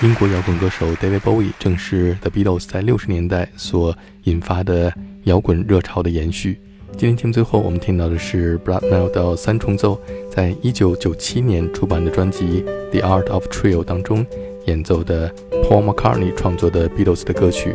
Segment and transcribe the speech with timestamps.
[0.00, 6.60] 英国摇滚歌手 David Bowie 正是 The Beatles 在六十年代所引发的摇滚热潮的延续。
[6.92, 12.44] 今天节目最后，我们听到的是 Bracknell 的三重奏在一九九七年出版的专辑
[12.92, 14.24] 《The Art of Trio》当中
[14.66, 15.28] 演奏的
[15.64, 17.74] Paul McCartney 创作的 Beatles 的歌曲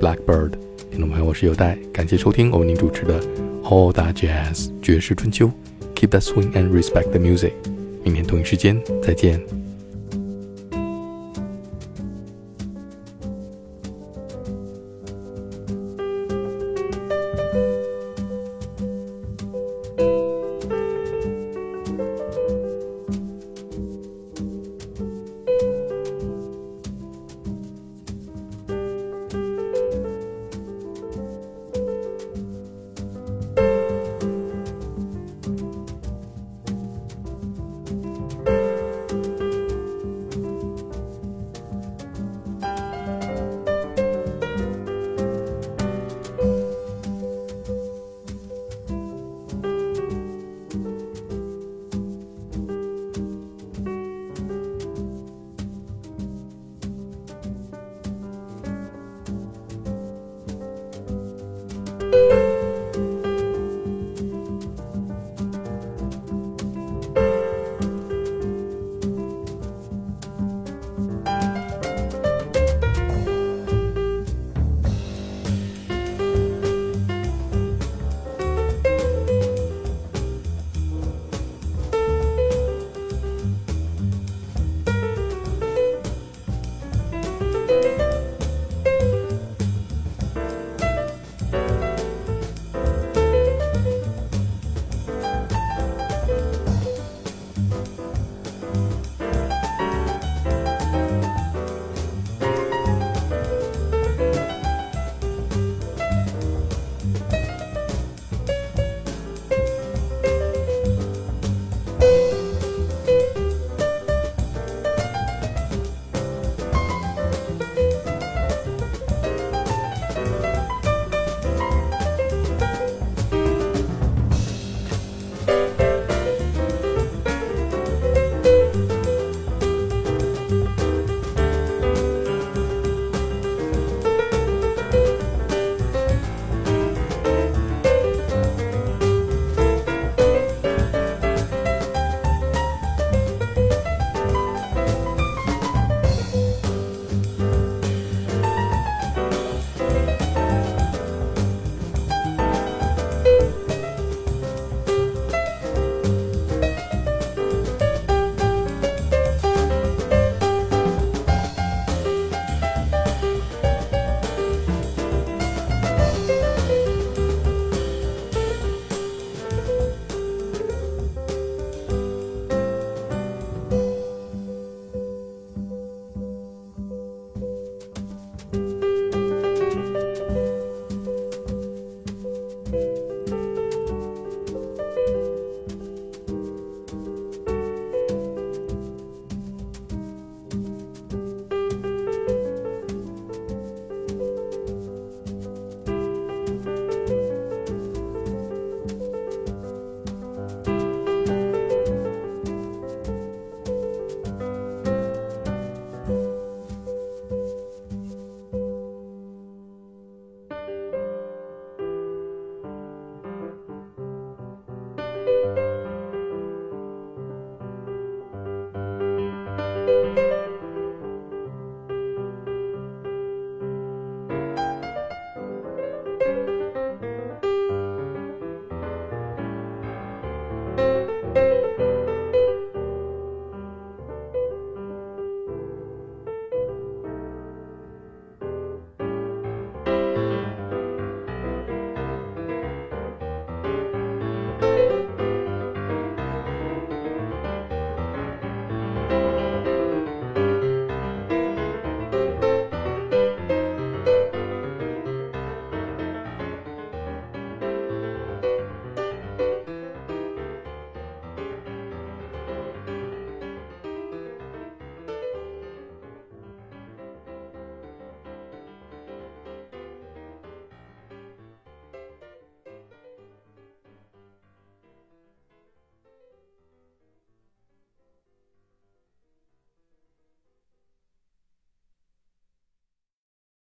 [0.00, 0.50] Blackbird》。
[0.92, 3.20] 听众朋友，我是有代，感谢收听我为您主持的
[3.64, 5.50] All That Jazz 爵士春秋。
[5.96, 7.50] Keep that swing and respect the music。
[8.04, 9.63] 明天同一时间再见。